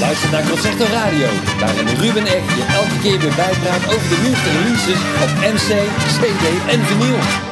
Luister 0.00 0.30
naar 0.30 0.48
Concerto 0.48 0.84
Radio, 0.84 1.28
waarin 1.60 1.88
Ruben 1.88 2.26
Echt 2.26 2.54
je 2.56 2.64
elke 2.74 2.98
keer 3.02 3.18
weer 3.18 3.34
bijpraat 3.34 3.94
over 3.94 4.08
de 4.08 4.20
nieuwste 4.22 4.50
releases 4.50 5.00
op 5.22 5.30
MC, 5.54 5.88
CD 6.18 6.70
en 6.72 6.84
vinyl. 6.84 7.45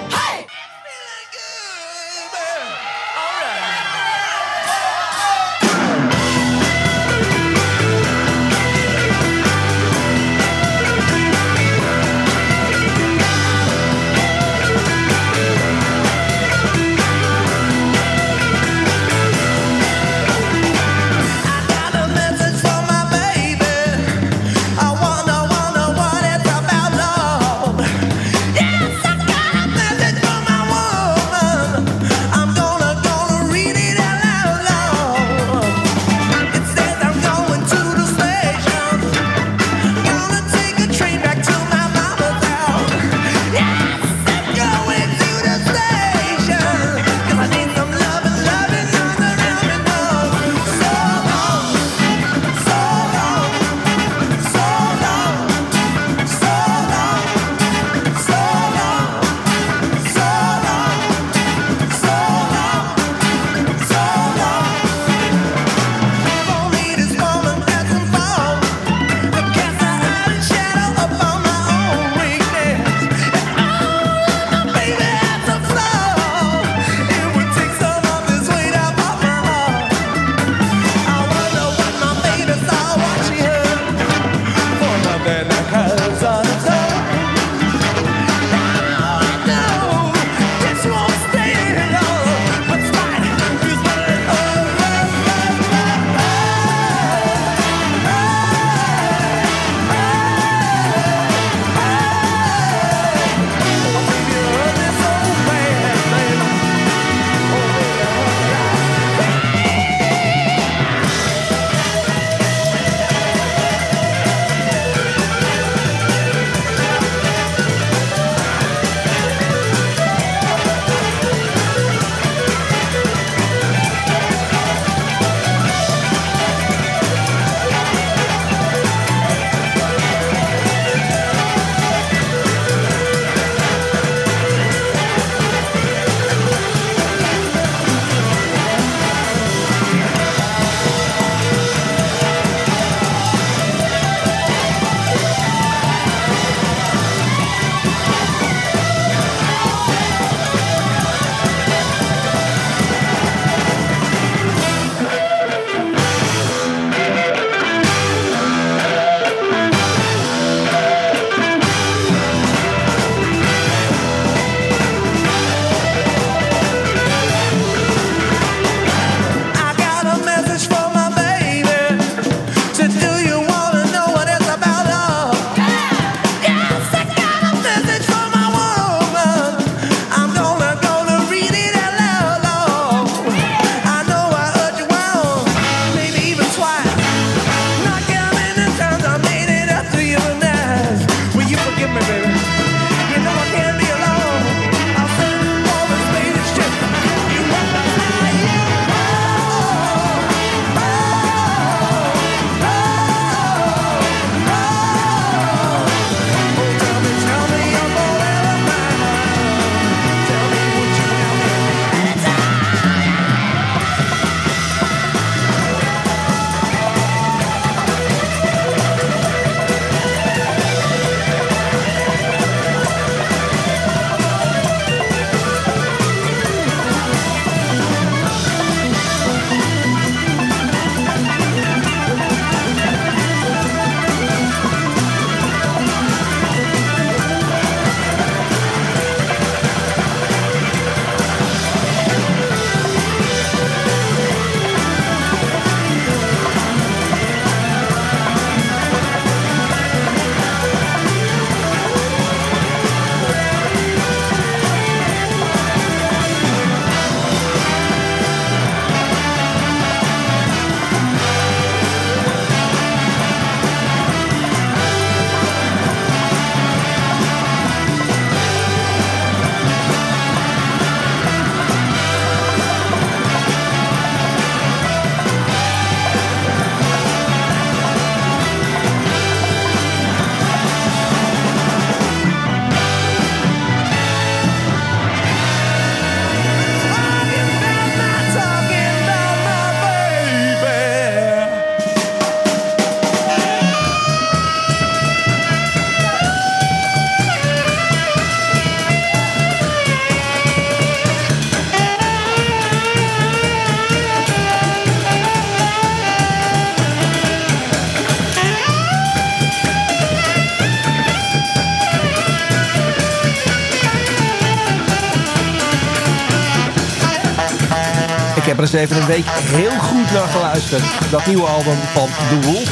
Eens 318.64 318.72
even 318.72 318.96
een 318.96 319.06
week 319.06 319.24
heel 319.26 319.78
goed 319.78 320.12
naar 320.12 320.28
geluisterd. 320.28 321.10
Dat 321.10 321.26
nieuwe 321.26 321.46
album 321.46 321.76
van 321.76 322.08
The 322.28 322.40
Wolf. 322.40 322.68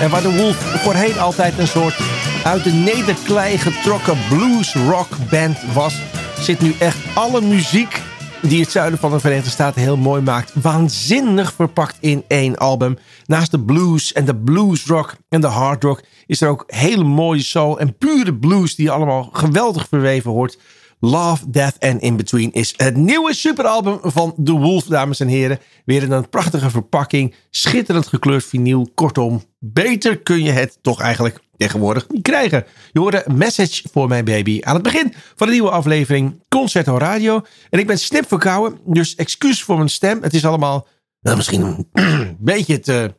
En 0.00 0.10
waar 0.10 0.20
The 0.20 0.36
Wolf 0.36 0.56
voorheen 0.56 1.18
altijd 1.18 1.58
een 1.58 1.68
soort 1.68 1.98
uit 2.44 2.64
de 2.64 2.72
nederklei 2.72 3.58
getrokken 3.58 4.18
blues 4.28 4.74
rock 4.74 5.08
band 5.30 5.58
was... 5.72 6.00
zit 6.38 6.60
nu 6.60 6.74
echt 6.78 6.96
alle 7.14 7.40
muziek 7.40 8.02
die 8.42 8.60
het 8.60 8.70
zuiden 8.70 8.98
van 8.98 9.10
de 9.10 9.20
Verenigde 9.20 9.50
Staten 9.50 9.80
heel 9.80 9.96
mooi 9.96 10.22
maakt... 10.22 10.52
waanzinnig 10.62 11.52
verpakt 11.52 11.96
in 12.00 12.24
één 12.28 12.56
album. 12.56 12.98
Naast 13.26 13.50
de 13.50 13.60
blues 13.60 14.12
en 14.12 14.24
de 14.24 14.36
blues 14.36 14.86
rock 14.86 15.16
en 15.28 15.40
de 15.40 15.46
hard 15.46 15.82
rock... 15.82 16.02
is 16.26 16.40
er 16.40 16.48
ook 16.48 16.64
hele 16.66 17.04
mooie 17.04 17.42
soul 17.42 17.78
en 17.80 17.96
pure 17.98 18.34
blues... 18.34 18.74
die 18.74 18.90
allemaal 18.90 19.28
geweldig 19.32 19.86
verweven 19.88 20.30
hoort... 20.30 20.58
Love, 21.00 21.50
Death 21.50 21.76
and 21.78 22.00
In 22.00 22.16
Between 22.16 22.52
is 22.52 22.74
het 22.76 22.96
nieuwe 22.96 23.34
superalbum 23.34 23.98
van 24.02 24.34
The 24.44 24.52
Wolf, 24.52 24.84
dames 24.84 25.20
en 25.20 25.28
heren. 25.28 25.58
Weer 25.84 26.02
in 26.02 26.10
een 26.10 26.28
prachtige 26.28 26.70
verpakking, 26.70 27.34
schitterend 27.50 28.06
gekleurd 28.06 28.44
vinyl. 28.44 28.88
Kortom, 28.94 29.42
beter 29.58 30.18
kun 30.18 30.42
je 30.42 30.50
het 30.50 30.78
toch 30.82 31.00
eigenlijk 31.00 31.42
tegenwoordig 31.56 32.08
niet 32.08 32.22
krijgen. 32.22 32.64
Je 32.92 33.00
hoorde 33.00 33.24
Message 33.34 33.82
for 33.90 34.08
My 34.08 34.22
Baby 34.22 34.60
aan 34.62 34.74
het 34.74 34.82
begin 34.82 35.14
van 35.36 35.46
de 35.46 35.52
nieuwe 35.52 35.70
aflevering 35.70 36.42
Concerto 36.48 36.98
Radio. 36.98 37.42
En 37.70 37.78
ik 37.78 37.86
ben 37.86 37.98
snip 37.98 38.28
verkouden, 38.28 38.78
dus 38.84 39.14
excuus 39.14 39.62
voor 39.62 39.76
mijn 39.76 39.88
stem. 39.88 40.22
Het 40.22 40.34
is 40.34 40.44
allemaal 40.44 40.86
nou, 41.20 41.36
misschien 41.36 41.86
een 41.92 42.36
beetje 42.50 42.80
te, 42.80 43.14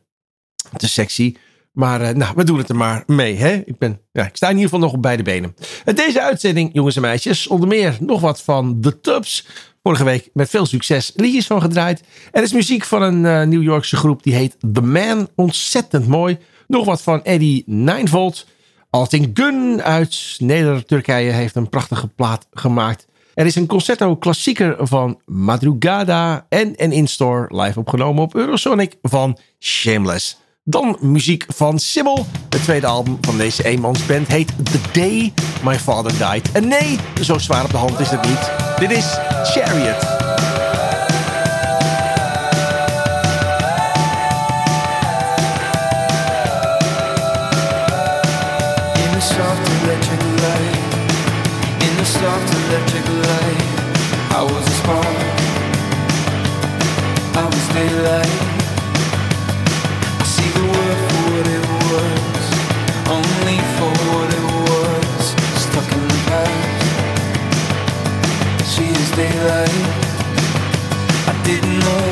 te 0.76 0.88
sexy. 0.88 1.36
Maar 1.76 2.00
uh, 2.00 2.08
nou, 2.08 2.32
we 2.36 2.44
doen 2.44 2.58
het 2.58 2.68
er 2.68 2.76
maar 2.76 3.02
mee. 3.06 3.36
Hè? 3.36 3.62
Ik, 3.64 3.78
ben, 3.78 4.00
ja, 4.12 4.26
ik 4.26 4.36
sta 4.36 4.46
in 4.46 4.54
ieder 4.54 4.70
geval 4.70 4.84
nog 4.84 4.92
op 4.92 5.02
beide 5.02 5.22
benen. 5.22 5.54
En 5.84 5.94
deze 5.94 6.22
uitzending, 6.22 6.70
jongens 6.72 6.96
en 6.96 7.02
meisjes, 7.02 7.46
onder 7.46 7.68
meer 7.68 7.96
nog 8.00 8.20
wat 8.20 8.42
van 8.42 8.80
The 8.80 9.00
Tubs. 9.00 9.46
Vorige 9.82 10.04
week 10.04 10.30
met 10.32 10.50
veel 10.50 10.66
succes 10.66 11.12
liedjes 11.14 11.46
van 11.46 11.60
gedraaid. 11.60 12.02
Er 12.32 12.42
is 12.42 12.52
muziek 12.52 12.84
van 12.84 13.02
een 13.02 13.24
uh, 13.24 13.42
New 13.42 13.62
Yorkse 13.62 13.96
groep 13.96 14.22
die 14.22 14.34
heet 14.34 14.56
The 14.72 14.82
Man. 14.82 15.28
Ontzettend 15.34 16.06
mooi. 16.06 16.38
Nog 16.66 16.84
wat 16.84 17.02
van 17.02 17.24
Eddie 17.24 17.62
Ninevolt. 17.66 18.46
Alting 18.90 19.30
Gun 19.34 19.82
uit 19.82 20.36
Neder-Turkije 20.38 21.30
heeft 21.30 21.56
een 21.56 21.68
prachtige 21.68 22.08
plaat 22.08 22.46
gemaakt. 22.52 23.06
Er 23.34 23.46
is 23.46 23.54
een 23.54 23.66
concerto 23.66 24.16
klassieker 24.16 24.76
van 24.78 25.20
Madrugada. 25.26 26.46
En 26.48 26.72
een 26.76 26.92
in-store 26.92 27.62
live 27.62 27.78
opgenomen 27.78 28.22
op 28.22 28.34
Eurosonic 28.34 28.96
van 29.02 29.38
Shameless. 29.58 30.44
Dan 30.68 30.96
muziek 31.00 31.44
van 31.48 31.78
Sibyl. 31.78 32.26
Het 32.48 32.62
tweede 32.62 32.86
album 32.86 33.18
van 33.20 33.38
deze 33.38 33.64
eenmansband 33.64 34.28
heet 34.28 34.52
The 34.62 34.80
Day 34.92 35.32
My 35.62 35.78
Father 35.78 36.12
Died. 36.18 36.52
En 36.52 36.68
nee, 36.68 36.98
zo 37.22 37.38
zwaar 37.38 37.64
op 37.64 37.70
de 37.70 37.76
hand 37.76 38.00
is 38.00 38.10
het 38.10 38.22
niet. 38.22 38.50
Dit 38.78 38.90
is 38.90 39.18
Chariot. 39.42 40.15
I 69.48 71.42
didn't 71.44 71.78
know 71.78 72.05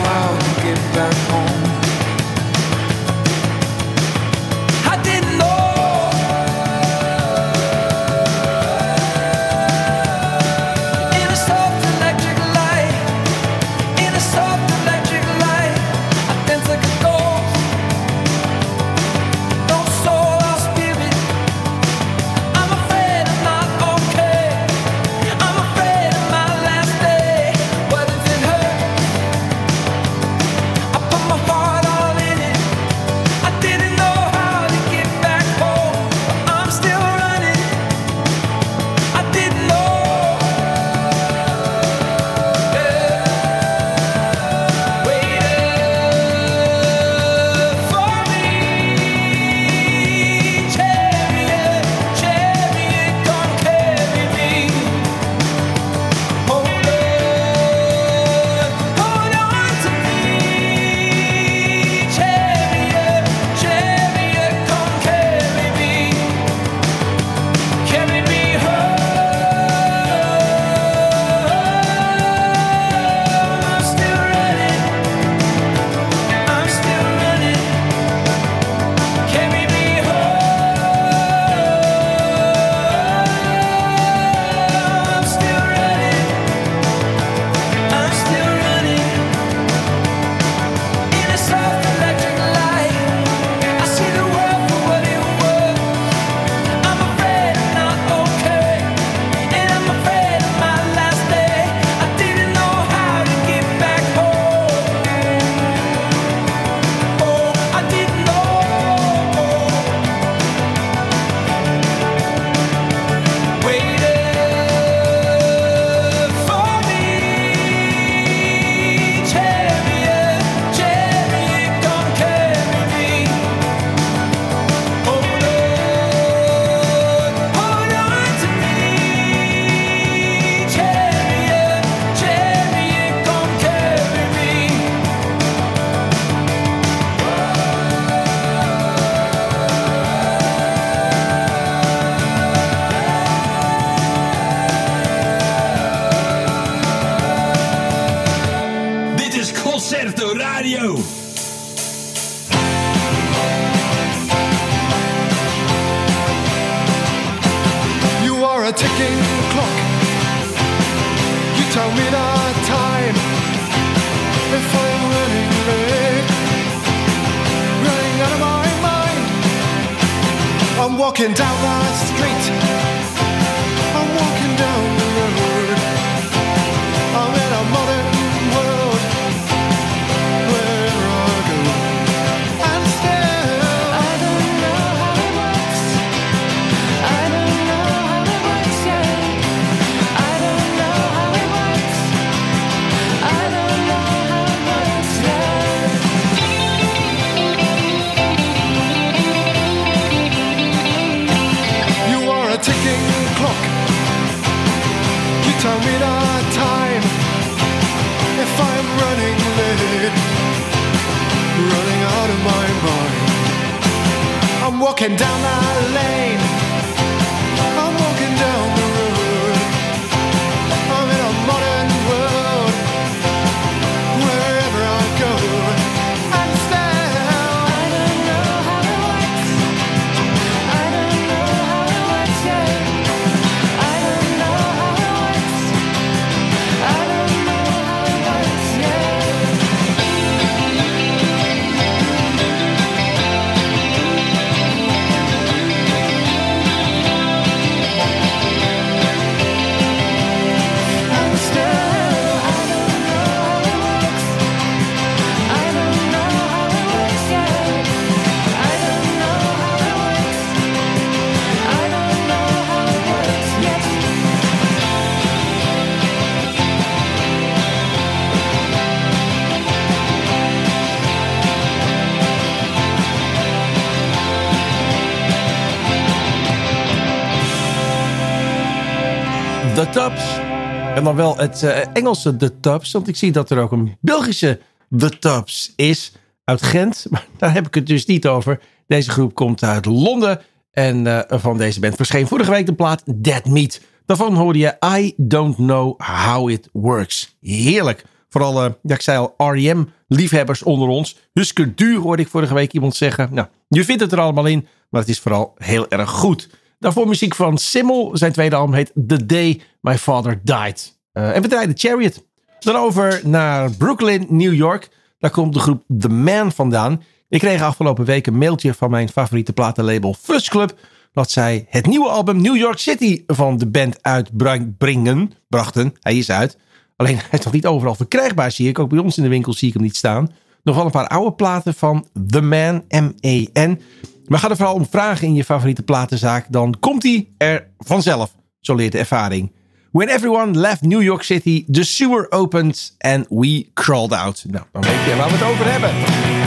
Dan 281.04 281.16
wel 281.16 281.36
het 281.36 281.62
eh, 281.62 281.86
Engelse 281.92 282.36
The 282.36 282.60
Tubs. 282.60 282.92
Want 282.92 283.08
ik 283.08 283.16
zie 283.16 283.32
dat 283.32 283.50
er 283.50 283.58
ook 283.58 283.72
een 283.72 283.96
Belgische 284.00 284.60
The 284.96 285.18
Tubs 285.18 285.72
is. 285.76 286.12
Uit 286.44 286.62
Gent. 286.62 287.06
Maar 287.10 287.26
daar 287.38 287.52
heb 287.52 287.66
ik 287.66 287.74
het 287.74 287.86
dus 287.86 288.06
niet 288.06 288.26
over. 288.26 288.60
Deze 288.86 289.10
groep 289.10 289.34
komt 289.34 289.62
uit 289.62 289.84
Londen. 289.84 290.40
En 290.70 291.06
eh, 291.06 291.38
van 291.38 291.58
deze 291.58 291.80
band 291.80 291.96
verscheen 291.96 292.26
vorige 292.26 292.50
week 292.50 292.66
de 292.66 292.74
plaat 292.74 293.02
Dead 293.14 293.44
Meat. 293.44 293.80
Daarvan 294.06 294.34
hoorde 294.34 294.58
je 294.58 294.76
I 294.98 295.14
Don't 295.16 295.54
Know 295.56 296.00
How 296.00 296.50
It 296.50 296.68
Works. 296.72 297.36
Heerlijk. 297.40 298.04
Vooral, 298.28 298.64
eh, 298.64 298.72
ja, 298.82 298.94
ik 298.94 299.00
zei 299.00 299.18
al, 299.18 299.34
R.E.M. 299.50 299.84
liefhebbers 300.08 300.62
onder 300.62 300.88
ons. 300.88 301.18
Husker 301.32 301.74
Du 301.74 301.98
hoorde 301.98 302.22
ik 302.22 302.28
vorige 302.28 302.54
week 302.54 302.72
iemand 302.72 302.96
zeggen. 302.96 303.28
Nou, 303.32 303.48
je 303.68 303.84
vindt 303.84 304.02
het 304.02 304.12
er 304.12 304.20
allemaal 304.20 304.46
in. 304.46 304.66
Maar 304.90 305.00
het 305.00 305.10
is 305.10 305.20
vooral 305.20 305.54
heel 305.56 305.88
erg 305.88 306.10
goed. 306.10 306.48
Daarvoor 306.84 307.08
muziek 307.08 307.34
van 307.34 307.58
Simmel. 307.58 308.10
Zijn 308.12 308.32
tweede 308.32 308.56
album 308.56 308.74
heet 308.74 308.92
The 309.06 309.26
Day 309.26 309.60
My 309.80 309.98
Father 309.98 310.40
Died. 310.42 310.98
Eh, 311.12 311.36
en 311.36 311.42
we 311.42 311.48
draaiden 311.48 311.78
Chariot. 311.78 312.24
Dan 312.60 312.76
over 312.76 313.20
naar 313.24 313.70
Brooklyn, 313.70 314.26
New 314.28 314.54
York. 314.54 314.88
Daar 315.18 315.30
komt 315.30 315.52
de 315.52 315.58
groep 315.58 315.84
The 315.98 316.08
Man 316.08 316.52
vandaan. 316.52 317.02
Ik 317.28 317.38
kreeg 317.40 317.62
afgelopen 317.62 318.04
week 318.04 318.26
een 318.26 318.38
mailtje 318.38 318.74
van 318.74 318.90
mijn 318.90 319.08
favoriete 319.08 319.52
platenlabel 319.52 320.14
Fuzz 320.14 320.48
Club. 320.48 320.78
Dat 321.12 321.30
zij 321.30 321.66
het 321.68 321.86
nieuwe 321.86 322.08
album 322.08 322.42
New 322.42 322.56
York 322.56 322.78
City 322.78 323.22
van 323.26 323.58
de 323.58 323.66
band 323.66 324.02
uitbrengen. 324.02 325.32
Brachten. 325.48 325.94
Hij 326.00 326.16
is 326.16 326.30
uit. 326.30 326.58
Alleen 326.96 327.16
hij 327.30 327.38
is 327.38 327.44
nog 327.44 327.54
niet 327.54 327.66
overal 327.66 327.94
verkrijgbaar 327.94 328.50
zie 328.50 328.68
ik. 328.68 328.78
Ook 328.78 328.88
bij 328.88 328.98
ons 328.98 329.16
in 329.16 329.22
de 329.22 329.28
winkel 329.28 329.52
zie 329.52 329.68
ik 329.68 329.74
hem 329.74 329.82
niet 329.82 329.96
staan. 329.96 330.32
Nog 330.62 330.76
wel 330.76 330.84
een 330.84 330.90
paar 330.90 331.08
oude 331.08 331.32
platen 331.32 331.74
van 331.74 332.06
The 332.28 332.40
Man, 332.40 332.84
M-E-N. 332.88 333.80
Maar 334.26 334.38
ga 334.38 334.50
er 334.50 334.56
vooral 334.56 334.74
om 334.74 334.86
vragen 334.90 335.26
in 335.26 335.34
je 335.34 335.44
favoriete 335.44 335.82
platenzaak. 335.82 336.46
Dan 336.48 336.76
komt 336.80 337.02
hij 337.02 337.28
er 337.36 337.66
vanzelf. 337.78 338.34
Zo 338.60 338.74
leert 338.74 338.92
de 338.92 338.98
ervaring. 338.98 339.52
When 339.90 340.08
everyone 340.08 340.58
left 340.58 340.82
New 340.82 341.02
York 341.02 341.22
City, 341.22 341.64
the 341.70 341.84
sewer 341.84 342.26
opened 342.30 342.94
and 342.98 343.26
we 343.28 343.66
crawled 343.74 344.12
out. 344.12 344.44
Nou, 344.48 344.64
dan 344.72 344.82
weet 344.82 345.04
je 345.06 345.16
waar 345.16 345.26
we 345.26 345.36
het 345.36 345.42
over 345.42 345.70
hebben. 345.70 345.90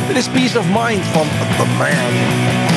Dit 0.08 0.18
is 0.18 0.30
Peace 0.30 0.60
of 0.60 0.66
Mind 0.66 1.06
van 1.06 1.28
The 1.58 1.66
Man. 1.78 2.77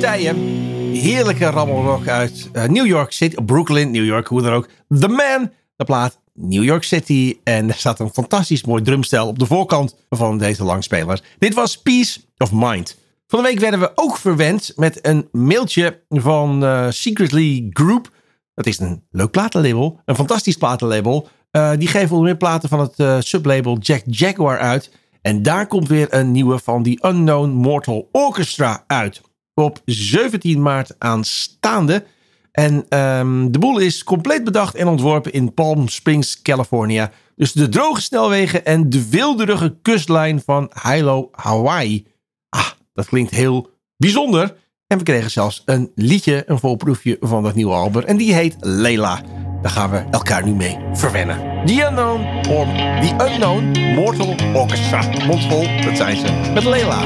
Partijen. 0.00 0.36
Heerlijke 0.92 1.46
rammelrock 1.46 2.08
uit 2.08 2.48
eh, 2.52 2.64
New 2.64 2.86
York 2.86 3.12
City, 3.12 3.36
Brooklyn, 3.44 3.90
New 3.90 4.04
York, 4.04 4.26
hoe 4.26 4.42
dan 4.42 4.52
ook. 4.52 4.68
The 4.98 5.08
Man, 5.08 5.50
de 5.76 5.84
plaat 5.84 6.20
New 6.34 6.64
York 6.64 6.82
City. 6.82 7.36
En 7.44 7.68
er 7.68 7.74
staat 7.74 8.00
een 8.00 8.10
fantastisch 8.10 8.64
mooi 8.64 8.82
drumstel 8.82 9.26
op 9.26 9.38
de 9.38 9.46
voorkant 9.46 9.96
van 10.08 10.38
deze 10.38 10.64
langspelers. 10.64 11.22
Dit 11.38 11.54
was 11.54 11.82
Peace 11.82 12.20
of 12.36 12.52
Mind. 12.52 12.96
Van 13.26 13.42
de 13.42 13.48
week 13.48 13.58
werden 13.58 13.80
we 13.80 13.92
ook 13.94 14.16
verwend 14.16 14.72
met 14.76 15.06
een 15.06 15.28
mailtje 15.32 16.00
van 16.08 16.64
eh, 16.64 16.86
Secretly 16.90 17.66
Group. 17.70 18.10
Dat 18.54 18.66
is 18.66 18.78
een 18.78 19.02
leuk 19.10 19.30
platenlabel, 19.30 20.00
een 20.04 20.14
fantastisch 20.16 20.56
platenlabel. 20.56 21.28
Eh, 21.50 21.70
die 21.78 21.88
geven 21.88 22.10
onder 22.10 22.24
meer 22.24 22.36
platen 22.36 22.68
van 22.68 22.80
het 22.80 23.24
sublabel 23.24 23.78
Jack 23.78 24.02
Jaguar 24.06 24.58
uit. 24.58 24.90
En 25.22 25.42
daar 25.42 25.66
komt 25.66 25.88
weer 25.88 26.06
een 26.10 26.30
nieuwe 26.30 26.58
van 26.58 26.82
die 26.82 27.06
Unknown 27.06 27.50
Mortal 27.50 28.08
Orchestra 28.12 28.84
uit. 28.86 29.20
Op 29.58 29.80
17 29.84 30.62
maart 30.62 30.94
aanstaande. 30.98 32.04
En 32.52 32.86
ehm, 32.88 33.50
de 33.50 33.58
boel 33.58 33.78
is 33.78 34.04
compleet 34.04 34.44
bedacht 34.44 34.74
en 34.74 34.88
ontworpen 34.88 35.32
in 35.32 35.54
Palm 35.54 35.88
Springs, 35.88 36.42
California. 36.42 37.10
Dus 37.36 37.52
de 37.52 37.68
droge 37.68 38.00
snelwegen 38.00 38.64
en 38.64 38.90
de 38.90 39.08
wilderige 39.08 39.76
kustlijn 39.82 40.42
van 40.44 40.70
Hilo, 40.82 41.28
Hawaii. 41.32 42.06
Ah, 42.48 42.66
dat 42.92 43.06
klinkt 43.06 43.30
heel 43.30 43.70
bijzonder. 43.96 44.54
En 44.86 44.98
we 44.98 45.04
kregen 45.04 45.30
zelfs 45.30 45.62
een 45.64 45.90
liedje, 45.94 46.42
een 46.46 46.58
volproefje 46.58 47.16
van 47.20 47.42
dat 47.42 47.54
nieuwe 47.54 47.74
album. 47.74 48.02
En 48.02 48.16
die 48.16 48.34
heet 48.34 48.56
Leila. 48.60 49.20
Daar 49.62 49.70
gaan 49.70 49.90
we 49.90 50.04
elkaar 50.10 50.44
nu 50.44 50.54
mee 50.54 50.78
verwennen. 50.92 51.66
The 51.66 51.86
Unknown, 51.88 52.20
or 52.48 52.66
The 53.00 53.30
Unknown 53.30 53.94
Mortal 53.94 54.34
Orchestra. 54.54 55.26
Mondvol, 55.26 55.66
dat 55.84 55.96
zijn 55.96 56.16
ze. 56.16 56.50
Met 56.54 56.64
Leila. 56.64 57.04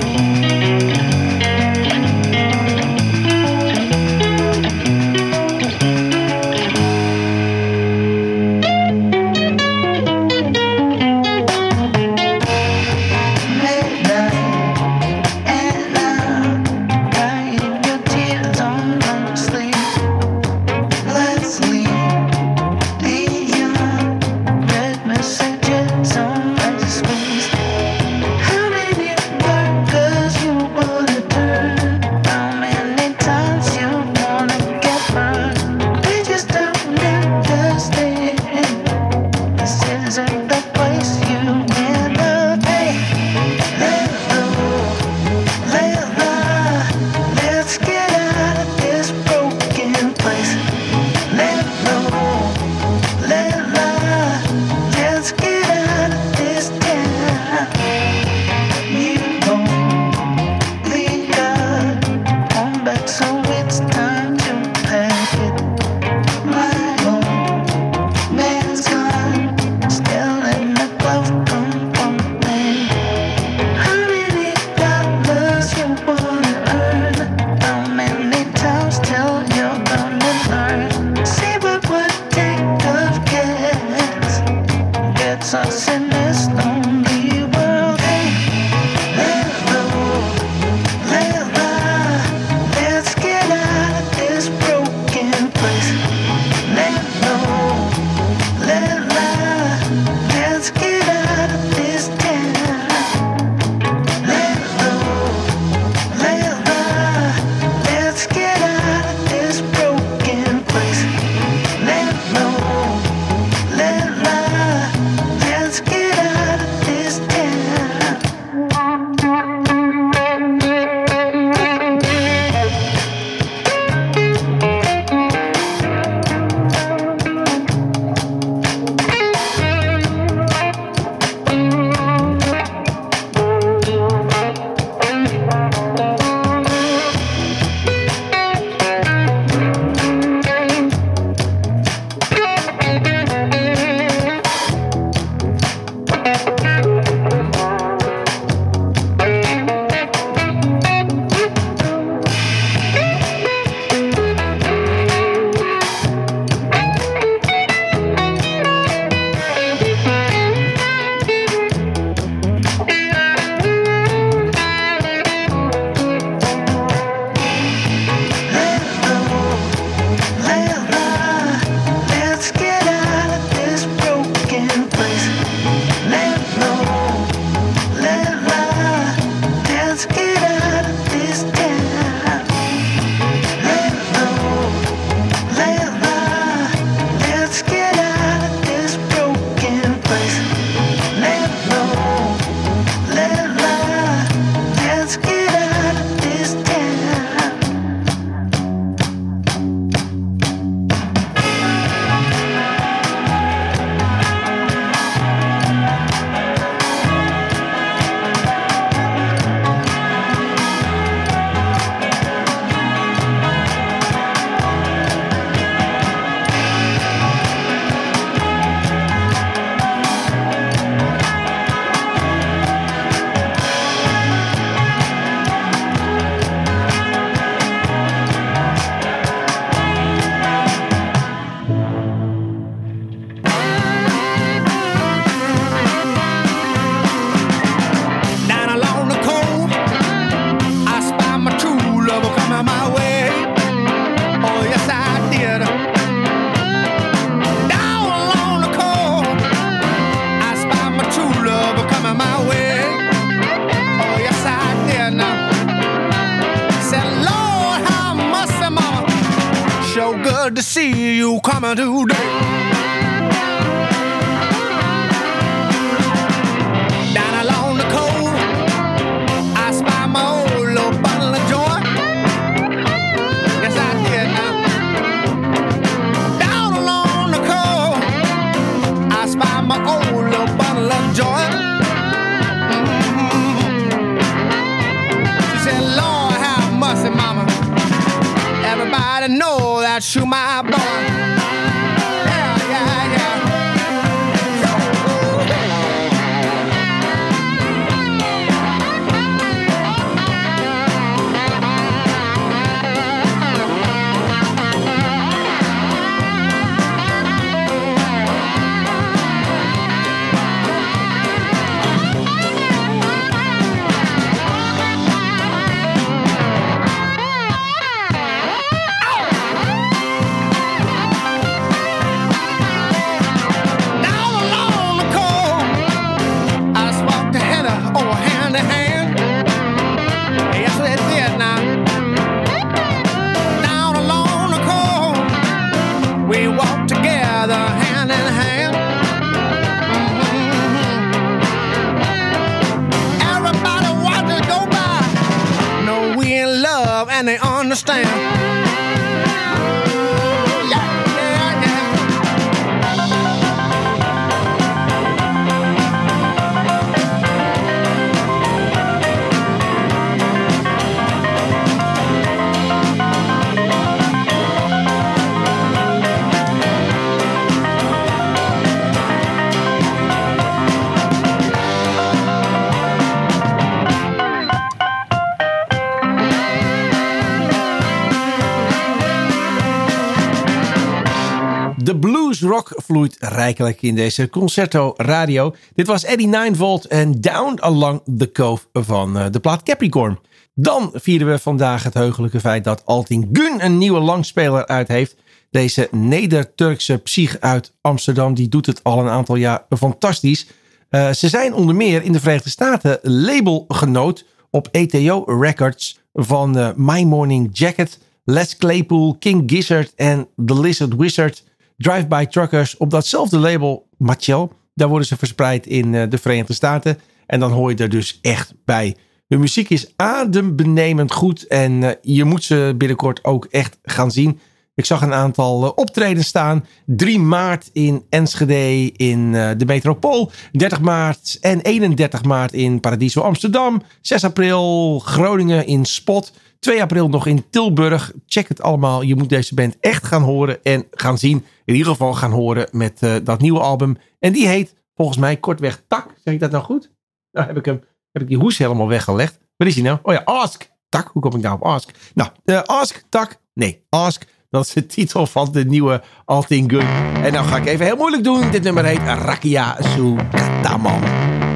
Rijkelijk 383.18 383.82
in 383.82 383.94
deze 383.94 384.28
Concerto 384.28 384.94
Radio. 384.96 385.54
Dit 385.74 385.86
was 385.86 386.04
Eddie 386.04 386.26
Ninevolt 386.26 386.84
en 386.84 387.20
Down 387.20 387.60
Along 387.60 388.02
the 388.18 388.32
Cove 388.32 388.64
van 388.72 389.18
eh, 389.18 389.26
de 389.30 389.40
plaat 389.40 389.62
Capricorn. 389.62 390.18
Dan 390.54 390.90
vieren 390.94 391.28
we 391.28 391.38
vandaag 391.38 391.82
het 391.82 391.94
heugelijke 391.94 392.40
feit 392.40 392.64
dat 392.64 392.82
Altin 392.84 393.28
Gun 393.32 393.64
een 393.64 393.78
nieuwe 393.78 394.00
langspeler 394.00 394.66
uit 394.66 394.88
heeft. 394.88 395.16
Deze 395.50 395.88
Neder-Turkse 395.90 396.98
psych 396.98 397.40
uit 397.40 397.72
Amsterdam, 397.80 398.34
die 398.34 398.48
doet 398.48 398.66
het 398.66 398.84
al 398.84 398.98
een 398.98 399.08
aantal 399.08 399.36
jaar 399.36 399.64
fantastisch. 399.70 400.46
Eh, 400.88 401.10
ze 401.10 401.28
zijn 401.28 401.54
onder 401.54 401.74
meer 401.74 402.02
in 402.02 402.12
de 402.12 402.20
Verenigde 402.20 402.50
Staten 402.50 402.98
labelgenoot 403.02 404.24
op 404.50 404.68
ETO 404.70 405.24
Records 405.26 406.00
van 406.12 406.58
eh, 406.58 406.70
My 406.76 407.02
Morning 407.02 407.48
Jacket, 407.52 407.98
Les 408.24 408.56
Claypool, 408.56 409.16
King 409.18 409.50
Gizzard 409.50 409.92
en 409.96 410.28
The 410.46 410.60
Lizard 410.60 410.96
Wizard. 410.96 411.44
Drive-by 411.82 412.26
Truckers 412.26 412.76
op 412.76 412.90
datzelfde 412.90 413.38
label 413.38 413.88
Machel. 413.96 414.52
Daar 414.74 414.88
worden 414.88 415.06
ze 415.06 415.16
verspreid 415.16 415.66
in 415.66 415.94
eh, 415.94 416.10
de 416.10 416.18
Verenigde 416.18 416.52
Staten. 416.52 416.98
En 417.26 417.40
dan 417.40 417.52
hoor 417.52 417.70
je 417.70 417.76
er 417.76 417.88
dus 417.88 418.18
echt 418.22 418.54
bij. 418.64 418.96
Hun 419.28 419.40
muziek 419.40 419.70
is 419.70 419.92
adembenemend 419.96 421.12
goed. 421.12 421.46
En 421.46 421.82
eh, 421.82 421.90
je 422.02 422.24
moet 422.24 422.44
ze 422.44 422.74
binnenkort 422.76 423.24
ook 423.24 423.44
echt 423.44 423.78
gaan 423.82 424.10
zien. 424.10 424.40
Ik 424.74 424.84
zag 424.84 425.02
een 425.02 425.12
aantal 425.12 425.64
eh, 425.64 425.70
optredens 425.74 426.26
staan. 426.26 426.66
3 426.86 427.18
maart 427.18 427.70
in 427.72 428.04
Enschede 428.08 428.92
in 428.92 429.32
de 429.32 429.64
Metropool. 429.66 430.30
30 430.52 430.80
maart 430.80 431.38
en 431.40 431.60
31 431.60 432.24
maart 432.24 432.52
in 432.52 432.80
Paradiso 432.80 433.20
Amsterdam. 433.20 433.82
6 434.00 434.24
april 434.24 434.98
Groningen 434.98 435.66
in 435.66 435.84
Spot. 435.84 436.32
2 436.62 436.82
april 436.82 437.08
nog 437.08 437.26
in 437.26 437.44
Tilburg. 437.50 438.12
Check 438.26 438.48
het 438.48 438.62
allemaal. 438.62 439.02
Je 439.02 439.16
moet 439.16 439.28
deze 439.28 439.54
band 439.54 439.76
echt 439.80 440.04
gaan 440.04 440.22
horen 440.22 440.62
en 440.62 440.86
gaan 440.90 441.18
zien. 441.18 441.44
In 441.64 441.74
ieder 441.74 441.92
geval 441.92 442.14
gaan 442.14 442.30
horen 442.30 442.68
met 442.70 443.02
eh, 443.02 443.14
dat 443.24 443.40
nieuwe 443.40 443.60
album. 443.60 443.96
En 444.18 444.32
die 444.32 444.46
heet 444.46 444.74
volgens 444.94 445.18
mij 445.18 445.36
kortweg 445.36 445.82
Tak. 445.88 446.06
Zeg 446.24 446.34
ik 446.34 446.40
dat 446.40 446.50
nou 446.50 446.64
goed? 446.64 446.90
Nou 447.32 447.46
heb 447.46 447.56
ik, 447.56 447.64
hem, 447.64 447.84
heb 448.12 448.22
ik 448.22 448.28
die 448.28 448.38
hoes 448.38 448.58
helemaal 448.58 448.88
weggelegd. 448.88 449.38
Waar 449.56 449.68
is 449.68 449.74
hij 449.74 449.82
nou? 449.82 449.98
Oh 450.02 450.12
ja, 450.12 450.22
Ask. 450.24 450.70
Tak. 450.88 451.10
Hoe 451.12 451.22
kom 451.22 451.34
ik 451.36 451.42
nou 451.42 451.54
op 451.54 451.62
Ask? 451.62 451.90
Nou, 452.14 452.30
eh, 452.44 452.62
Ask, 452.62 453.02
Tak. 453.08 453.36
Nee, 453.54 453.84
Ask. 453.88 454.24
Dat 454.50 454.66
is 454.66 454.72
de 454.72 454.86
titel 454.86 455.26
van 455.26 455.52
de 455.52 455.64
nieuwe 455.64 456.02
Alting 456.24 456.70
Gun. 456.70 456.86
En 457.22 457.32
nou 457.32 457.46
ga 457.46 457.56
ik 457.56 457.66
even 457.66 457.86
heel 457.86 457.96
moeilijk 457.96 458.24
doen. 458.24 458.50
Dit 458.50 458.62
nummer 458.62 458.84
heet 458.84 458.98
Rakia 458.98 459.76
Sukataman. 459.80 461.02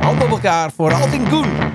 Handen 0.00 0.24
op 0.24 0.30
elkaar 0.30 0.72
voor 0.72 0.92
Alting 0.92 1.28
Gun. 1.28 1.74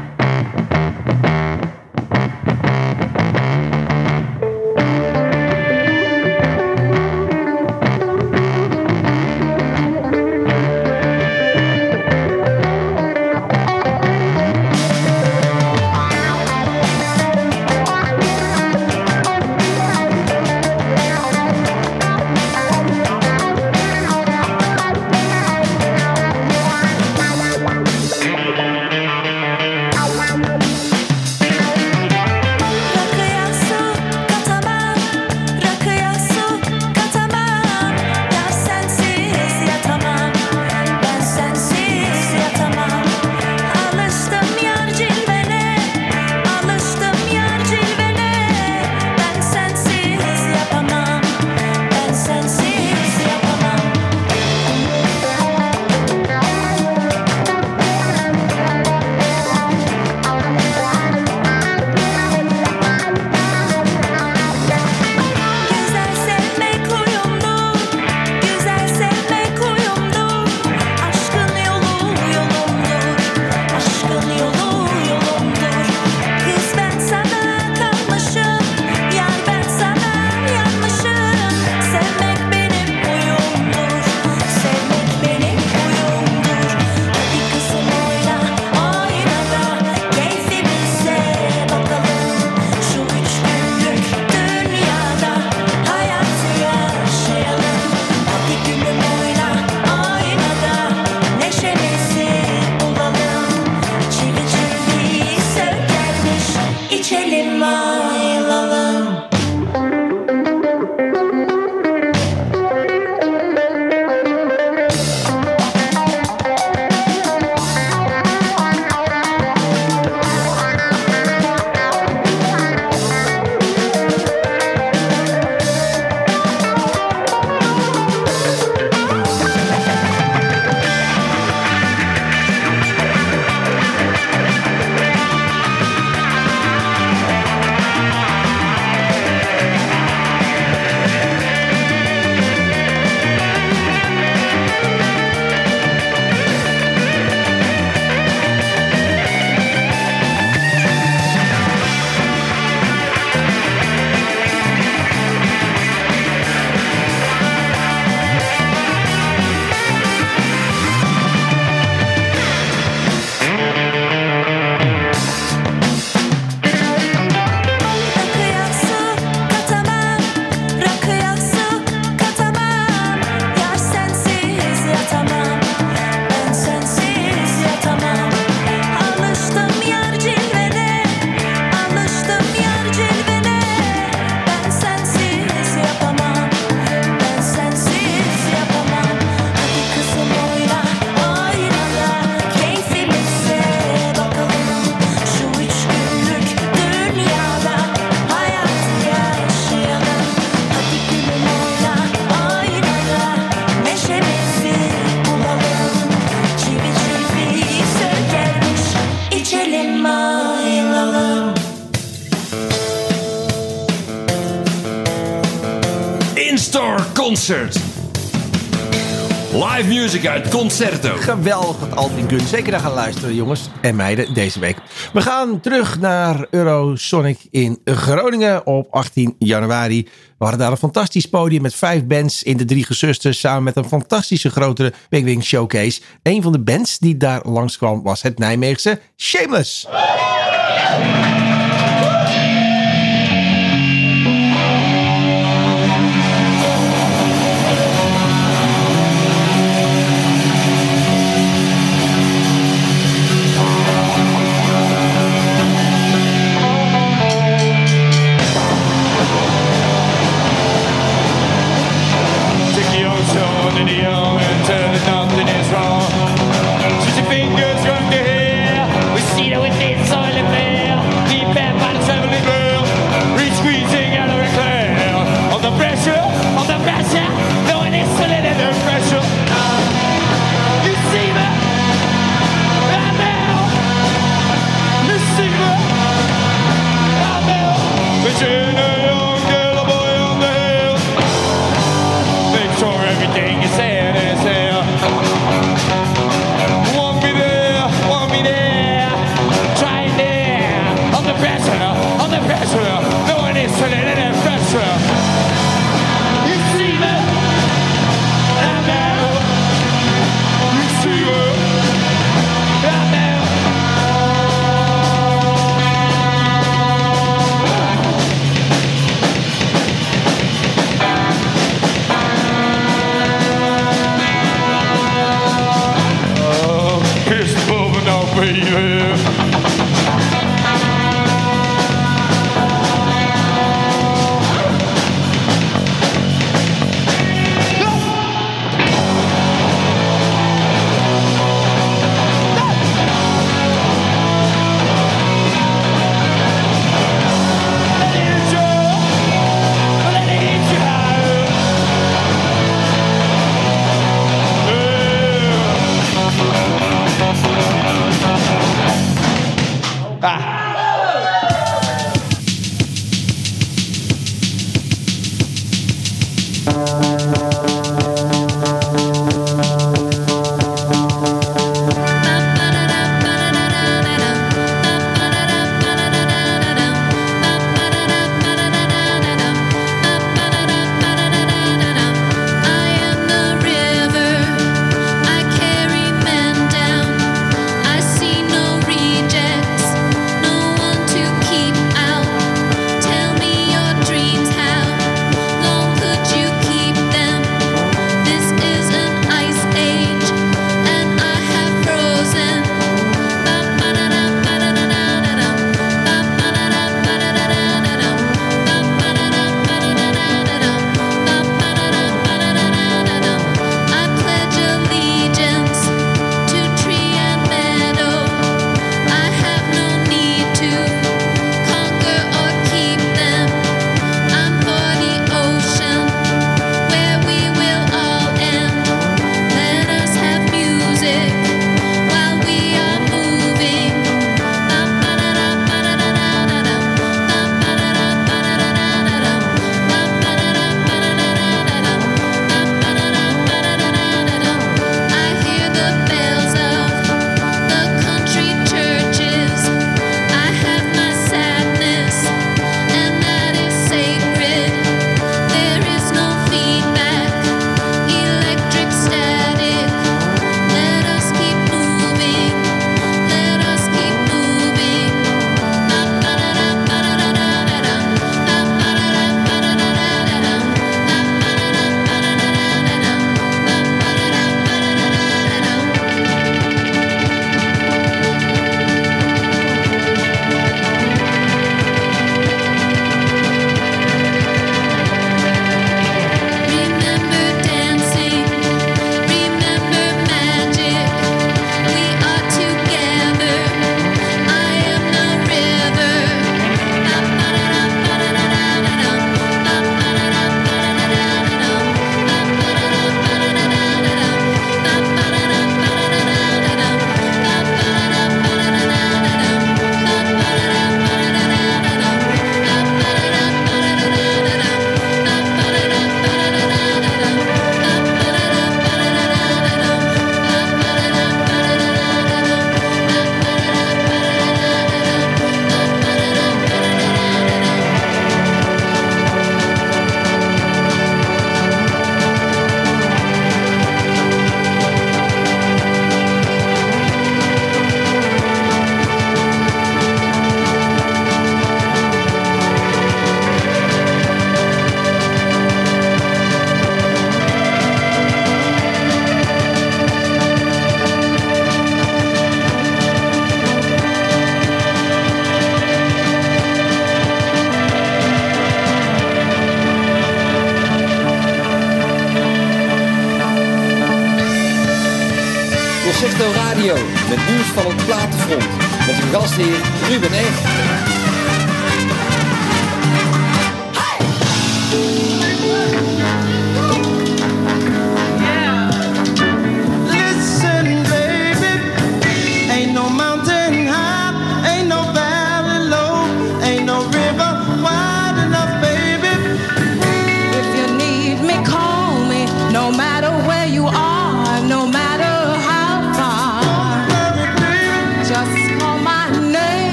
Live 219.53 219.87
music 219.87 220.27
uit 220.27 220.49
Concerto. 220.49 221.15
Geweldig 221.15 221.79
dat 221.79 221.95
Alvin 221.95 222.29
Gun 222.29 222.47
zeker 222.47 222.71
naar 222.71 222.79
gaan 222.79 222.93
luisteren, 222.93 223.35
jongens 223.35 223.69
en 223.81 223.95
meiden, 223.95 224.33
deze 224.33 224.59
week. 224.59 224.77
We 225.13 225.21
gaan 225.21 225.59
terug 225.59 225.99
naar 225.99 226.45
Eurosonic 226.49 227.37
in 227.49 227.81
Groningen 227.85 228.65
op 228.65 228.87
18 228.91 229.35
januari. 229.39 230.03
We 230.03 230.09
hadden 230.37 230.59
daar 230.59 230.71
een 230.71 230.77
fantastisch 230.77 231.25
podium 231.25 231.61
met 231.61 231.75
vijf 231.75 232.05
bands 232.05 232.43
in 232.43 232.57
de 232.57 232.65
drie 232.65 232.85
gezusters. 232.85 233.39
Samen 233.39 233.63
met 233.63 233.75
een 233.75 233.87
fantastische 233.87 234.49
grotere 234.49 234.93
Wing 235.09 235.25
Wing 235.25 235.43
Showcase. 235.43 236.01
Een 236.23 236.41
van 236.41 236.51
de 236.51 236.59
bands 236.59 236.99
die 236.99 237.17
daar 237.17 237.41
langskwam 237.47 238.03
was 238.03 238.21
het 238.21 238.39
Nijmeegse 238.39 238.99
Shameless. 239.17 239.87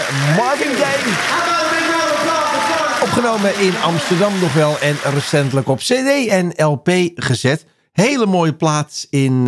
For 0.00 0.14
Florence? 0.34 1.82
Opgenomen 3.02 3.60
in 3.60 3.76
Amsterdam 3.76 4.40
nog 4.40 4.54
wel 4.54 4.78
en 4.78 4.96
recentelijk 5.12 5.68
op 5.68 5.78
CD 5.78 6.26
en 6.28 6.52
LP 6.56 6.88
gezet. 7.14 7.66
Hele 7.92 8.26
mooie 8.26 8.54
plaats 8.54 9.06
in 9.10 9.38
eh, 9.38 9.44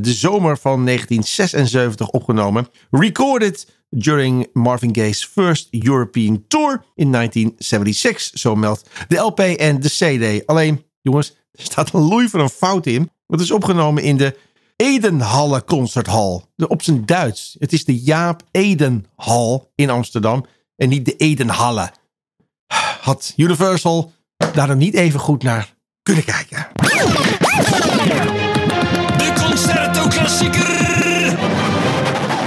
de 0.00 0.12
zomer 0.12 0.58
van 0.58 0.84
1976 0.84 2.08
opgenomen. 2.08 2.68
Recorded 2.90 3.74
during 3.90 4.46
Marvin 4.52 4.94
Gaye's 4.94 5.24
first 5.24 5.68
European 5.70 6.44
tour 6.48 6.84
in 6.94 7.12
1976, 7.12 8.38
zo 8.38 8.54
meldt 8.56 8.90
de 9.08 9.16
LP 9.16 9.40
en 9.40 9.80
de 9.80 9.88
CD. 9.88 10.46
Alleen, 10.46 10.84
jongens, 11.02 11.36
er 11.52 11.64
staat 11.64 11.92
een 11.92 12.00
loei 12.00 12.28
van 12.28 12.40
een 12.40 12.48
fout 12.48 12.86
in. 12.86 13.10
Het 13.26 13.40
is 13.40 13.50
opgenomen 13.50 14.02
in 14.02 14.16
de 14.16 14.36
Edenhalle 14.76 15.64
Concerthal. 15.64 16.44
Op 16.68 16.82
zijn 16.82 17.06
Duits. 17.06 17.56
Het 17.58 17.72
is 17.72 17.84
de 17.84 18.00
Jaap 18.00 18.42
Edenhal 18.50 19.70
in 19.74 19.90
Amsterdam 19.90 20.46
en 20.76 20.88
niet 20.88 21.04
de 21.04 21.16
Edenhalle 21.16 21.90
had 23.00 23.32
Universal 23.36 24.12
daar 24.52 24.66
dan 24.66 24.78
niet 24.78 24.94
even 24.94 25.20
goed 25.20 25.42
naar 25.42 25.74
kunnen 26.02 26.24
kijken. 26.24 26.66
De 29.16 29.32
Concerto 29.46 30.08
Klassieker. 30.08 31.38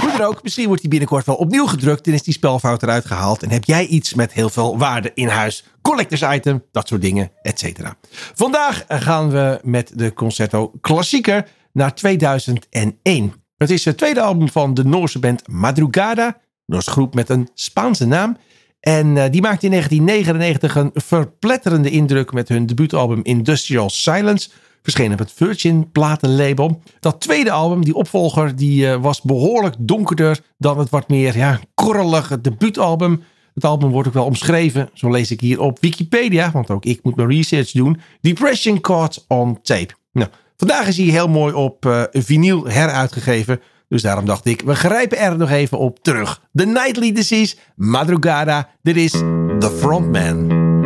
Hoe 0.00 0.10
dan 0.10 0.20
ook, 0.20 0.42
misschien 0.42 0.66
wordt 0.66 0.80
die 0.80 0.90
binnenkort 0.90 1.26
wel 1.26 1.34
opnieuw 1.34 1.66
gedrukt 1.66 2.06
en 2.06 2.12
is 2.12 2.22
die 2.22 2.34
spelfout 2.34 2.82
eruit 2.82 3.04
gehaald. 3.04 3.42
En 3.42 3.50
heb 3.50 3.64
jij 3.64 3.86
iets 3.86 4.14
met 4.14 4.32
heel 4.32 4.50
veel 4.50 4.78
waarde 4.78 5.10
in 5.14 5.28
huis. 5.28 5.64
Collectors 5.82 6.22
item, 6.22 6.64
dat 6.72 6.88
soort 6.88 7.00
dingen, 7.00 7.30
et 7.42 7.58
cetera. 7.58 7.96
Vandaag 8.34 8.84
gaan 8.88 9.30
we 9.30 9.60
met 9.62 9.92
de 9.94 10.12
Concerto 10.12 10.72
Klassieker 10.80 11.48
naar 11.72 11.94
2001. 11.94 13.34
Het 13.56 13.70
is 13.70 13.84
het 13.84 13.96
tweede 13.96 14.20
album 14.20 14.48
van 14.48 14.74
de 14.74 14.84
Noorse 14.84 15.18
band 15.18 15.48
Madrugada. 15.48 16.36
Noorse 16.66 16.90
groep 16.90 17.14
met 17.14 17.28
een 17.28 17.48
Spaanse 17.54 18.06
naam. 18.06 18.36
En 18.80 19.16
eh, 19.16 19.30
die 19.30 19.40
maakte 19.40 19.64
in 19.64 19.70
1999 19.70 20.74
een 20.74 20.90
verpletterende 20.94 21.90
indruk 21.90 22.32
met 22.32 22.48
hun 22.48 22.66
debuutalbum 22.66 23.20
Industrial 23.22 23.90
Silence. 23.90 24.50
Verscheen 24.82 25.12
op 25.12 25.18
het 25.18 25.32
Virgin 25.32 25.90
platenlabel. 25.90 26.82
Dat 27.00 27.20
tweede 27.20 27.50
album, 27.50 27.84
die 27.84 27.94
opvolger, 27.94 28.56
die 28.56 28.90
eh, 28.90 29.02
was 29.02 29.22
behoorlijk 29.22 29.74
donkerder 29.78 30.40
dan 30.58 30.78
het 30.78 30.90
wat 30.90 31.08
meer 31.08 31.36
ja, 31.36 31.60
korrelige 31.74 32.40
debuutalbum. 32.40 33.22
Het 33.54 33.64
album 33.64 33.90
wordt 33.90 34.08
ook 34.08 34.14
wel 34.14 34.24
omschreven, 34.24 34.90
zo 34.94 35.10
lees 35.10 35.30
ik 35.30 35.40
hier 35.40 35.60
op 35.60 35.78
Wikipedia, 35.80 36.50
want 36.50 36.70
ook 36.70 36.84
ik 36.84 37.00
moet 37.02 37.16
mijn 37.16 37.28
research 37.28 37.70
doen. 37.70 38.00
Depression 38.20 38.80
Caught 38.80 39.24
on 39.28 39.58
Tape. 39.62 39.94
Nou, 40.12 40.30
vandaag 40.60 40.86
is 40.86 40.96
hij 40.96 41.06
heel 41.06 41.28
mooi 41.28 41.54
op 41.54 41.86
eh, 41.86 42.02
vinyl 42.10 42.66
heruitgegeven. 42.66 43.60
Dus 43.88 44.02
daarom 44.02 44.24
dacht 44.24 44.46
ik, 44.46 44.62
we 44.64 44.74
grijpen 44.74 45.18
er 45.18 45.36
nog 45.36 45.50
even 45.50 45.78
op 45.78 45.98
terug. 46.02 46.42
The 46.54 46.66
Nightly 46.66 47.12
Disease, 47.12 47.56
Madrugada, 47.76 48.68
dit 48.82 48.96
is 48.96 49.10
The 49.58 49.76
Frontman. 49.80 50.79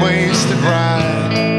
wasted 0.00 0.58
ride. 0.58 1.57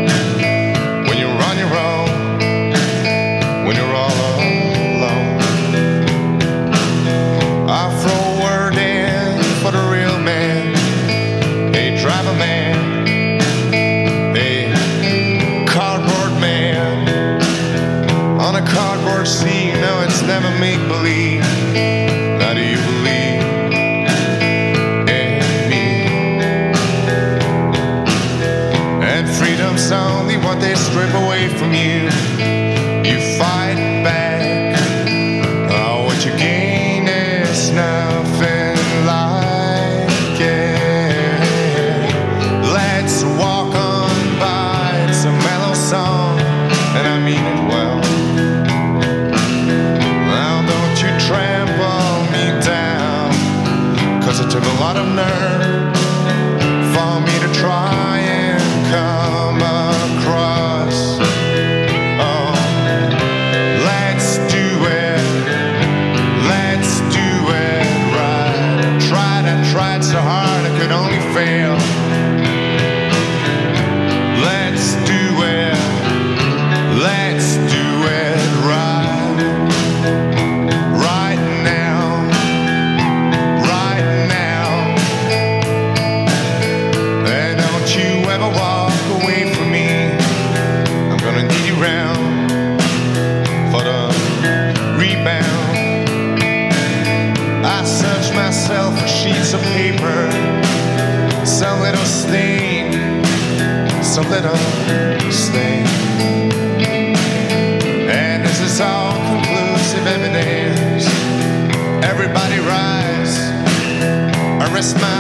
Arrest 114.80 114.96
my, 114.96 115.18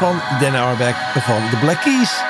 van 0.00 0.20
Dan 0.40 0.54
Auerbach 0.54 1.12
van 1.12 1.50
The 1.50 1.56
Black 1.56 1.80
Keys. 1.80 2.22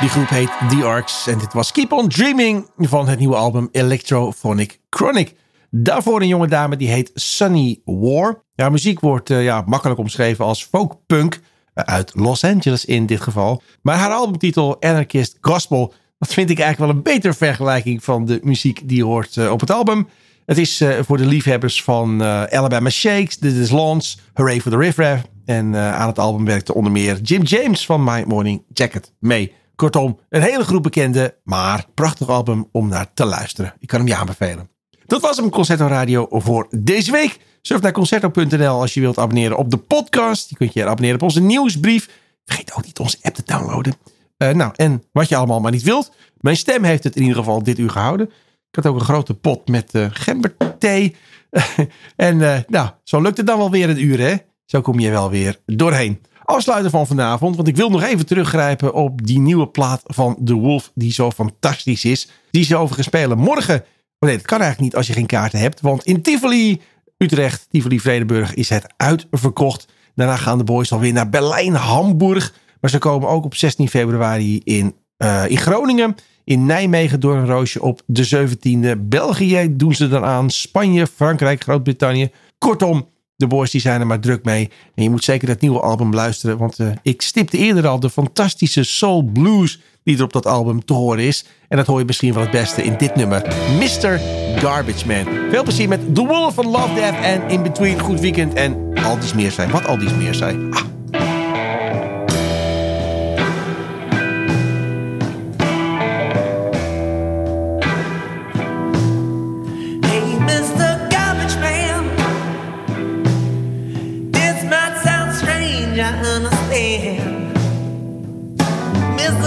Die 0.00 0.08
groep 0.08 0.28
heet 0.28 0.50
The 0.68 0.84
Arcs. 0.84 1.26
En 1.26 1.38
dit 1.38 1.52
was 1.52 1.72
Keep 1.72 1.92
On 1.92 2.08
Dreaming 2.08 2.66
van 2.76 3.08
het 3.08 3.18
nieuwe 3.18 3.34
album 3.34 3.68
Electrophonic 3.72 4.80
Chronic. 4.90 5.34
Daarvoor 5.70 6.20
een 6.20 6.28
jonge 6.28 6.46
dame 6.46 6.76
die 6.76 6.88
heet 6.88 7.10
Sunny 7.14 7.80
War. 7.84 8.42
Ja, 8.54 8.68
muziek 8.68 9.00
wordt 9.00 9.30
eh, 9.30 9.44
ja, 9.44 9.62
makkelijk 9.66 10.00
omschreven 10.00 10.44
als 10.44 10.64
folkpunk. 10.64 11.40
eh, 11.74 11.84
uit 11.84 12.12
Los 12.14 12.44
Angeles 12.44 12.84
in 12.84 13.06
dit 13.06 13.20
geval. 13.20 13.62
Maar 13.82 13.96
haar 13.96 14.10
albumtitel 14.10 14.82
Anarchist 14.82 15.38
Gospel... 15.40 15.94
dat 16.18 16.32
vind 16.32 16.50
ik 16.50 16.58
eigenlijk 16.58 16.92
wel 16.92 16.98
een 16.98 17.14
betere 17.14 17.34
vergelijking 17.34 18.04
van 18.04 18.24
de 18.24 18.40
muziek 18.42 18.88
die 18.88 19.04
hoort 19.04 19.36
eh, 19.36 19.50
op 19.50 19.60
het 19.60 19.70
album. 19.70 20.08
Het 20.46 20.58
is 20.58 20.84
voor 21.00 21.16
de 21.16 21.26
liefhebbers 21.26 21.82
van 21.82 22.22
Alabama 22.22 22.90
Shakes, 22.90 23.36
This 23.36 23.54
Is 23.54 23.70
Lawns, 23.70 24.18
Hooray 24.32 24.60
for 24.60 24.70
the 24.70 24.76
Riff 24.76 24.96
Raff. 24.96 25.32
En 25.44 25.74
eh, 25.74 25.94
aan 25.94 26.08
het 26.08 26.18
album 26.18 26.44
werkte 26.44 26.74
onder 26.74 26.92
meer 26.92 27.20
Jim 27.20 27.42
James 27.42 27.86
van 27.86 28.04
My 28.04 28.24
Morning 28.26 28.62
Jacket 28.72 29.12
mee. 29.18 29.52
Kortom, 29.74 30.18
een 30.28 30.42
hele 30.42 30.64
groep 30.64 30.82
bekende, 30.82 31.36
maar 31.44 31.86
prachtig 31.94 32.28
album 32.28 32.68
om 32.72 32.88
naar 32.88 33.14
te 33.14 33.24
luisteren. 33.24 33.74
Ik 33.78 33.88
kan 33.88 33.98
hem 33.98 34.08
je 34.08 34.16
aanbevelen. 34.16 34.68
Dat 35.06 35.20
was 35.20 35.36
hem, 35.36 35.50
Concerto 35.50 35.86
Radio, 35.86 36.26
voor 36.30 36.66
deze 36.70 37.10
week. 37.10 37.38
Surf 37.62 37.80
naar 37.80 37.92
concerto.nl 37.92 38.80
als 38.80 38.94
je 38.94 39.00
wilt 39.00 39.18
abonneren 39.18 39.56
op 39.56 39.70
de 39.70 39.76
podcast. 39.76 40.50
Je 40.50 40.56
kunt 40.56 40.72
je 40.72 40.86
abonneren 40.86 41.14
op 41.14 41.22
onze 41.22 41.40
nieuwsbrief. 41.40 42.08
Vergeet 42.44 42.74
ook 42.74 42.84
niet 42.84 42.98
onze 42.98 43.18
app 43.22 43.34
te 43.34 43.42
downloaden. 43.44 43.94
Eh, 44.36 44.50
nou, 44.50 44.72
en 44.76 45.02
wat 45.12 45.28
je 45.28 45.36
allemaal 45.36 45.60
maar 45.60 45.72
niet 45.72 45.82
wilt. 45.82 46.12
Mijn 46.40 46.56
stem 46.56 46.84
heeft 46.84 47.04
het 47.04 47.16
in 47.16 47.22
ieder 47.22 47.36
geval 47.36 47.62
dit 47.62 47.78
uur 47.78 47.90
gehouden. 47.90 48.26
Ik 48.70 48.84
had 48.84 48.86
ook 48.86 48.94
een 48.94 49.04
grote 49.04 49.34
pot 49.34 49.68
met 49.68 49.94
eh 49.94 50.06
gemberthee. 50.10 51.16
en 52.16 52.64
nou, 52.68 52.88
zo 53.02 53.20
lukt 53.20 53.36
het 53.36 53.46
dan 53.46 53.58
wel 53.58 53.70
weer 53.70 53.90
een 53.90 54.04
uur, 54.04 54.20
hè? 54.20 54.36
Zo 54.64 54.80
kom 54.80 55.00
je 55.00 55.10
wel 55.10 55.30
weer 55.30 55.60
doorheen. 55.66 56.20
Afsluiten 56.44 56.90
van 56.90 57.06
vanavond, 57.06 57.56
want 57.56 57.68
ik 57.68 57.76
wil 57.76 57.90
nog 57.90 58.02
even 58.02 58.26
teruggrijpen 58.26 58.94
op 58.94 59.26
die 59.26 59.38
nieuwe 59.38 59.68
plaat 59.68 60.02
van 60.04 60.36
The 60.44 60.54
Wolf, 60.54 60.90
die 60.94 61.12
zo 61.12 61.30
fantastisch 61.30 62.04
is. 62.04 62.28
Die 62.50 62.64
ze 62.64 62.76
overigens 62.76 63.06
spelen 63.06 63.38
morgen. 63.38 63.84
Oh 64.18 64.28
nee, 64.28 64.36
dat 64.36 64.46
kan 64.46 64.60
eigenlijk 64.60 64.80
niet 64.80 64.96
als 64.96 65.06
je 65.06 65.12
geen 65.12 65.26
kaarten 65.26 65.58
hebt, 65.58 65.80
want 65.80 66.04
in 66.04 66.22
Tivoli, 66.22 66.80
Utrecht, 67.16 67.66
Tivoli 67.70 68.00
Vredenburg 68.00 68.54
is 68.54 68.68
het 68.68 68.92
uitverkocht. 68.96 69.88
Daarna 70.14 70.36
gaan 70.36 70.58
de 70.58 70.64
boys 70.64 70.92
alweer 70.92 71.12
naar 71.12 71.30
Berlijn, 71.30 71.74
Hamburg. 71.74 72.54
Maar 72.80 72.90
ze 72.90 72.98
komen 72.98 73.28
ook 73.28 73.44
op 73.44 73.54
16 73.54 73.88
februari 73.88 74.60
in, 74.64 74.94
eh, 75.16 75.44
in 75.48 75.58
Groningen. 75.58 76.14
In 76.44 76.66
Nijmegen 76.66 77.20
door 77.20 77.36
een 77.36 77.46
roosje 77.46 77.82
op 77.82 78.02
de 78.06 78.24
17e. 78.24 78.96
België 78.96 79.76
doen 79.76 79.94
ze 79.94 80.08
dan 80.08 80.24
aan. 80.24 80.50
Spanje, 80.50 81.06
Frankrijk, 81.06 81.62
Groot-Brittannië. 81.62 82.30
Kortom, 82.58 83.08
de 83.36 83.46
boys 83.46 83.70
die 83.70 83.80
zijn 83.80 84.00
er 84.00 84.06
maar 84.06 84.20
druk 84.20 84.44
mee. 84.44 84.70
En 84.94 85.02
je 85.02 85.10
moet 85.10 85.24
zeker 85.24 85.48
dat 85.48 85.60
nieuwe 85.60 85.80
album 85.80 86.14
luisteren. 86.14 86.58
Want 86.58 86.78
eh, 86.78 86.88
ik 87.02 87.22
stipte 87.22 87.58
eerder 87.58 87.86
al 87.86 88.00
de 88.00 88.10
fantastische 88.10 88.82
soul 88.82 89.22
blues 89.22 89.80
die 90.02 90.16
er 90.16 90.22
op 90.22 90.32
dat 90.32 90.46
album 90.46 90.84
te 90.84 90.92
horen 90.92 91.24
is. 91.24 91.44
En 91.68 91.76
dat 91.76 91.86
hoor 91.86 91.98
je 91.98 92.04
misschien 92.04 92.34
wel 92.34 92.42
het 92.42 92.50
beste 92.50 92.82
in 92.82 92.94
dit 92.98 93.14
nummer. 93.14 93.42
Mr. 93.78 94.20
Garbage 94.56 95.06
Man. 95.06 95.50
Veel 95.50 95.62
plezier 95.62 95.88
met 95.88 96.14
The 96.14 96.26
Wolf 96.26 96.54
van 96.54 96.66
Love 96.66 96.94
Death 96.94 97.22
en 97.22 97.48
In 97.48 97.62
Between. 97.62 98.00
Goed 98.00 98.20
weekend 98.20 98.54
en 98.54 98.94
al 99.04 99.18
dies 99.18 99.34
meer 99.34 99.50
zijn. 99.50 99.70
Wat 99.70 99.86
al 99.86 99.98
dies 99.98 100.14
meer 100.14 100.34
zijn. 100.34 100.74
Ah. 100.74 100.82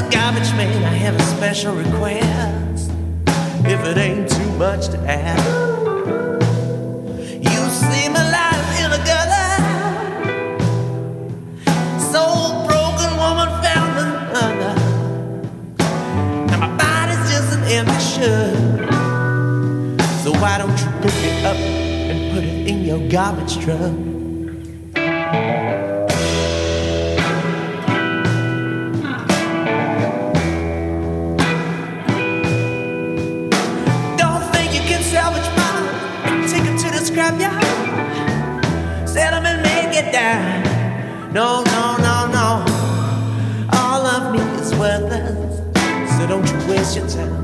Garbage 0.10 0.52
man, 0.54 0.84
I 0.86 0.96
have 0.96 1.16
a 1.16 1.24
special 1.24 1.76
request. 1.76 2.92
If 3.66 3.84
it 3.86 3.98
ain't 3.98 4.30
too 4.30 4.52
much 4.54 4.88
to 4.90 4.98
ask, 5.00 5.46
you 7.34 7.70
see 7.70 8.08
my 8.10 8.24
life 8.32 8.80
in 8.80 8.92
a 8.94 9.02
gutter. 9.06 9.50
So 12.00 12.22
broken 12.68 13.12
woman 13.18 13.50
found 13.62 13.94
another. 14.00 14.74
Now 16.48 16.60
my 16.60 16.72
body's 16.78 17.24
just 17.30 17.58
an 17.58 17.64
empty 17.66 18.00
shell. 18.00 18.56
So 20.24 20.32
why 20.40 20.58
don't 20.58 20.80
you 20.80 20.90
pick 21.02 21.18
it 21.24 21.46
up 21.46 21.58
and 21.58 22.32
put 22.34 22.44
it 22.44 22.68
in 22.68 22.86
your 22.86 23.10
garbage 23.10 23.58
truck? 23.58 24.17
grab 37.18 37.40
ya, 37.42 37.50
hand, 37.50 39.10
settle 39.10 39.44
and 39.44 39.64
make 39.64 39.98
it 39.98 40.12
down. 40.14 41.34
No, 41.34 41.64
no, 41.64 41.98
no, 41.98 42.28
no. 42.28 42.64
All 43.74 44.06
of 44.06 44.34
me 44.34 44.42
is 44.62 44.72
worthless, 44.76 45.58
so 46.16 46.28
don't 46.28 46.48
you 46.48 46.70
waste 46.70 46.96
your 46.96 47.10
time. 47.10 47.37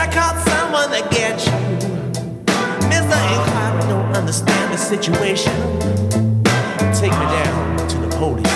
I 0.00 0.06
called 0.06 0.38
someone 0.48 0.88
to 0.92 1.06
get 1.14 1.44
you. 1.44 1.52
Mr. 2.88 3.18
Incline 3.34 3.88
don't 3.90 4.16
understand 4.16 4.72
the 4.72 4.78
situation. 4.78 5.52
Take 6.94 7.12
me 7.12 7.26
down 7.36 7.86
to 7.86 7.98
the 7.98 8.08
police. 8.16 8.49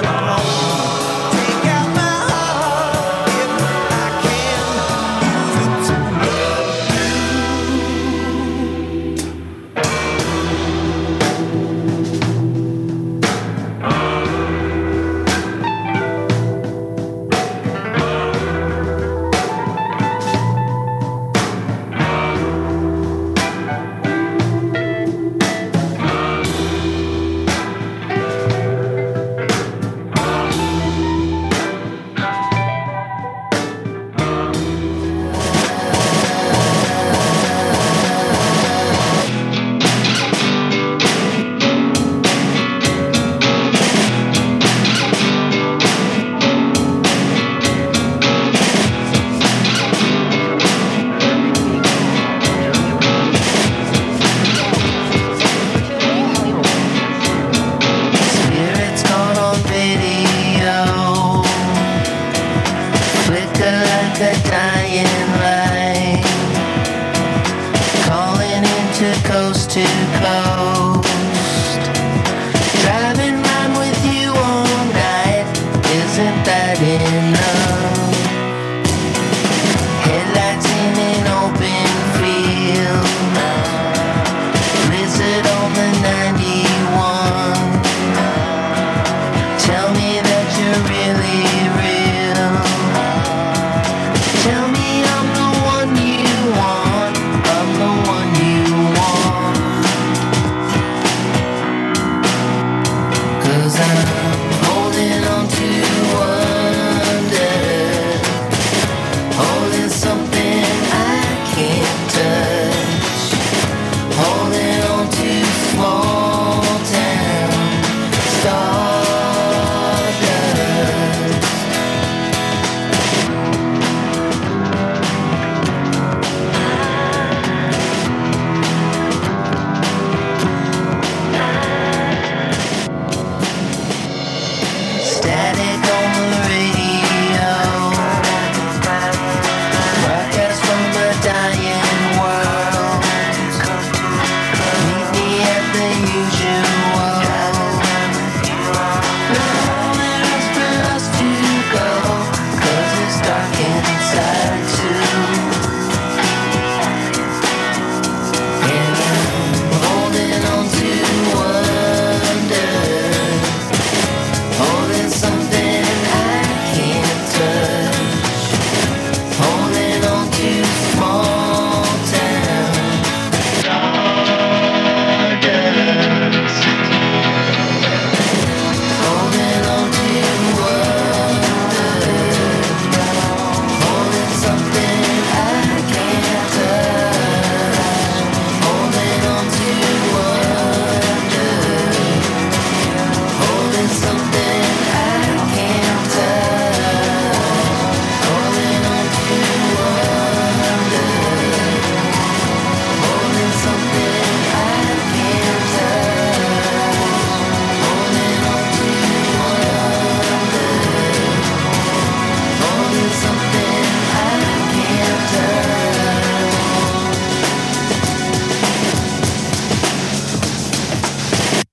them. 0.00 0.31